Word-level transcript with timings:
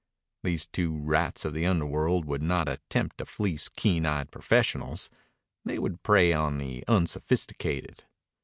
These 0.41 0.65
two 0.65 0.97
rats 0.97 1.45
of 1.45 1.53
the 1.53 1.67
underworld 1.67 2.25
would 2.25 2.41
not 2.41 2.67
attempt 2.67 3.19
to 3.19 3.25
fleece 3.27 3.69
keen 3.69 4.03
eyed 4.07 4.31
professionals. 4.31 5.11
They 5.63 5.77
would 5.77 6.01
prey 6.01 6.33
on 6.33 6.57
the 6.57 6.83
unsophisticated. 6.87 8.05